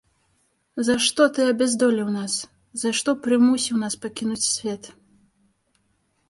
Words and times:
За 0.87 0.93
што 1.07 1.21
ты 1.35 1.41
абяздоліў 1.51 2.09
нас, 2.15 2.33
за 2.85 2.89
што 3.01 3.09
прымусіў 3.27 3.75
нас 3.83 3.93
пакінуць 4.07 4.41
свет? 4.55 4.91